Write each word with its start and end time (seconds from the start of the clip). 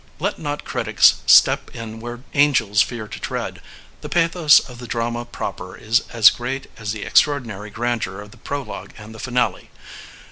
Let 0.17 0.39
not 0.39 0.63
critics 0.63 1.17
step 1.27 1.75
in 1.75 1.99
where 1.99 2.21
angels 2.33 2.81
fear 2.81 3.07
to 3.07 3.19
tread. 3.19 3.61
The 4.01 4.09
pathos 4.09 4.59
of 4.59 4.79
the 4.79 4.87
drama 4.87 5.25
proper 5.25 5.77
is 5.77 6.01
as 6.11 6.31
great 6.31 6.71
as 6.75 6.91
the 6.91 7.03
extraordinary 7.05 7.69
grandeur 7.69 8.19
of 8.21 8.31
the 8.31 8.37
pro 8.37 8.63
logue 8.63 8.93
and 8.97 9.13
the 9.13 9.19
finale. 9.19 9.69